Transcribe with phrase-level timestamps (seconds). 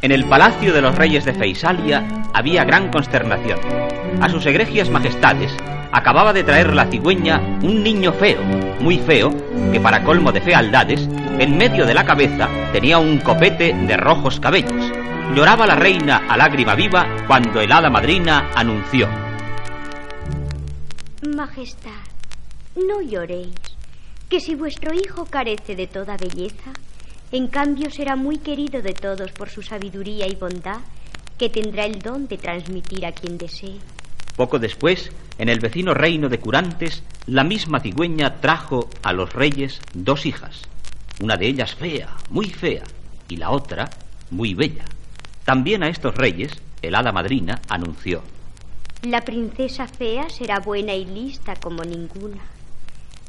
[0.00, 3.58] En el palacio de los reyes de Feisalia había gran consternación.
[4.20, 5.52] A sus egregias majestades
[5.90, 8.40] acababa de traer la cigüeña un niño feo,
[8.80, 9.34] muy feo,
[9.72, 14.38] que para colmo de fealdades, en medio de la cabeza tenía un copete de rojos
[14.38, 14.92] cabellos.
[15.34, 19.08] Lloraba la reina a lágrima viva cuando el hada madrina anunció.
[21.34, 21.90] Majestad,
[22.76, 23.54] no lloréis,
[24.28, 26.70] que si vuestro hijo carece de toda belleza,
[27.32, 30.80] en cambio será muy querido de todos por su sabiduría y bondad,
[31.36, 33.78] que tendrá el don de transmitir a quien desee.
[34.36, 39.80] Poco después, en el vecino reino de Curantes, la misma cigüeña trajo a los reyes
[39.94, 40.62] dos hijas,
[41.20, 42.84] una de ellas fea, muy fea,
[43.28, 43.90] y la otra
[44.30, 44.84] muy bella.
[45.44, 48.22] También a estos reyes, el hada madrina anunció.
[49.02, 52.42] La princesa fea será buena y lista como ninguna.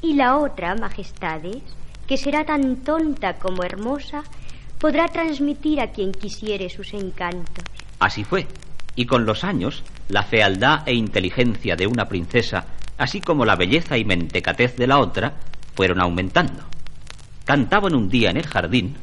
[0.00, 1.62] Y la otra, majestades,
[2.08, 4.24] que será tan tonta como hermosa,
[4.80, 7.64] podrá transmitir a quien quisiere sus encantos.
[8.00, 8.46] Así fue,
[8.96, 12.64] y con los años, la fealdad e inteligencia de una princesa,
[12.96, 15.34] así como la belleza y mentecatez de la otra,
[15.74, 16.64] fueron aumentando.
[17.44, 18.96] Cantaban un día en el jardín.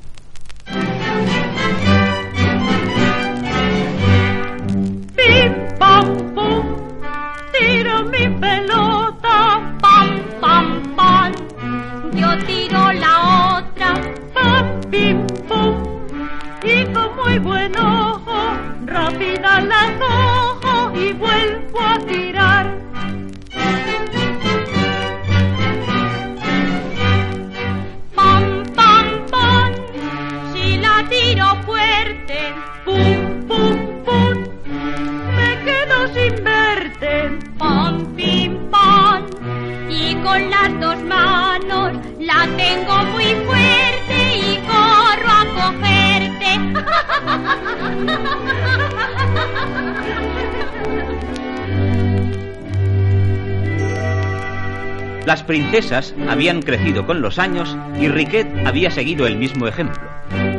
[55.26, 60.04] Las princesas habían crecido con los años y Riquet había seguido el mismo ejemplo.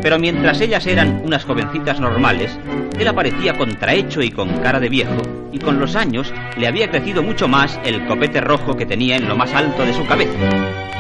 [0.02, 2.58] Pero mientras ellas eran unas jovencitas normales,
[2.98, 7.22] él aparecía contrahecho y con cara de viejo, y con los años le había crecido
[7.22, 10.38] mucho más el copete rojo que tenía en lo más alto de su cabeza.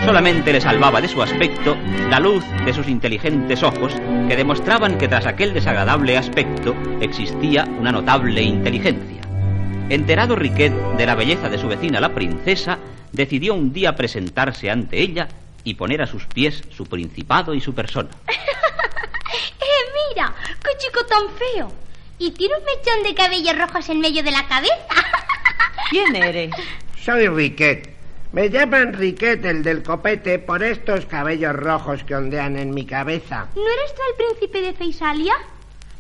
[0.04, 1.76] Solamente le salvaba de su aspecto
[2.08, 3.92] la luz de sus inteligentes ojos
[4.28, 9.22] que demostraban que tras aquel desagradable aspecto existía una notable inteligencia.
[9.88, 12.78] Enterado Riquet de la belleza de su vecina la princesa,
[13.12, 15.28] decidió un día presentarse ante ella
[15.64, 18.10] y poner a sus pies su principado y su persona.
[18.28, 20.34] ¡Eh, mira!
[20.62, 21.85] ¡Qué chico tan feo!
[22.18, 24.74] Y tiene un mechón de cabellos rojos en medio de la cabeza.
[25.90, 26.50] ¿Quién eres?
[26.98, 27.94] Soy Riquet.
[28.32, 33.48] Me llaman Riquet el del copete por estos cabellos rojos que ondean en mi cabeza.
[33.54, 35.34] ¿No eres tú el príncipe de Feisalia?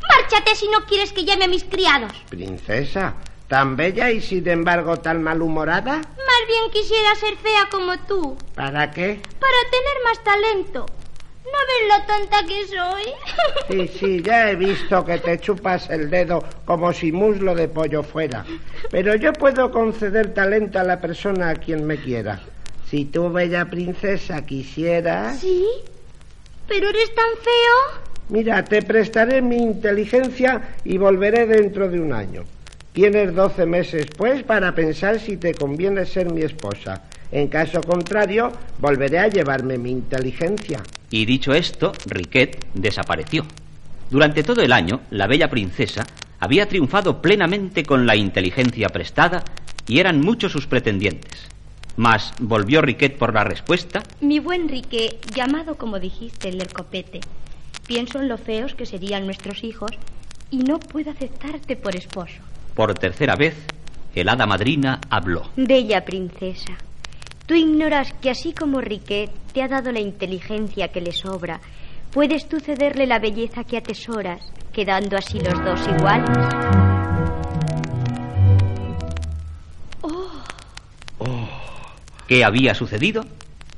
[0.08, 2.12] Márchate si no quieres que llame a mis criados.
[2.28, 3.14] Princesa,
[3.48, 5.96] tan bella y sin embargo tan malhumorada.
[5.96, 8.36] Más bien quisiera ser fea como tú.
[8.54, 9.20] ¿Para qué?
[9.38, 10.86] Para tener más talento.
[11.46, 13.88] ¿No ves lo tonta que soy?
[13.88, 18.02] Sí, sí, ya he visto que te chupas el dedo como si muslo de pollo
[18.02, 18.44] fuera.
[18.90, 22.40] Pero yo puedo conceder talento a la persona a quien me quiera.
[22.90, 25.40] Si tú, bella princesa, quisieras...
[25.40, 25.66] ¿Sí?
[26.66, 28.02] ¿Pero eres tan feo?
[28.28, 32.44] Mira, te prestaré mi inteligencia y volveré dentro de un año.
[32.92, 37.02] Tienes doce meses, pues, para pensar si te conviene ser mi esposa.
[37.32, 40.82] En caso contrario, volveré a llevarme mi inteligencia.
[41.10, 43.44] Y dicho esto, Riquet desapareció.
[44.10, 46.06] Durante todo el año, la bella princesa
[46.38, 49.42] había triunfado plenamente con la inteligencia prestada
[49.88, 51.48] y eran muchos sus pretendientes.
[51.96, 54.02] Mas volvió Riquet por la respuesta.
[54.20, 57.20] Mi buen Riquet, llamado como dijiste el del copete,
[57.86, 59.92] pienso en lo feos que serían nuestros hijos
[60.50, 62.36] y no puedo aceptarte por esposo.
[62.74, 63.56] Por tercera vez,
[64.14, 65.50] el hada madrina habló.
[65.56, 66.76] Bella princesa,
[67.46, 71.60] tú ignoras que así como Riquet te ha dado la inteligencia que le sobra,
[72.12, 74.40] puedes tú cederle la belleza que atesoras,
[74.72, 76.30] quedando así los dos iguales.
[82.26, 83.24] ¿Qué había sucedido?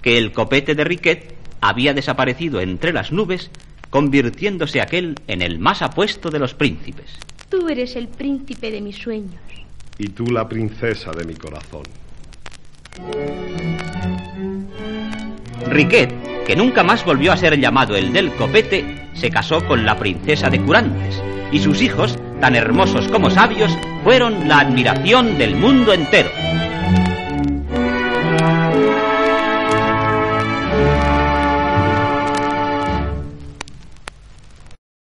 [0.00, 3.50] Que el copete de Riquet había desaparecido entre las nubes,
[3.90, 7.18] convirtiéndose aquel en el más apuesto de los príncipes.
[7.50, 9.40] Tú eres el príncipe de mis sueños.
[9.98, 11.82] Y tú la princesa de mi corazón.
[15.70, 19.98] Riquet, que nunca más volvió a ser llamado el del copete, se casó con la
[19.98, 21.22] princesa de Curantes,
[21.52, 26.30] y sus hijos, tan hermosos como sabios, fueron la admiración del mundo entero.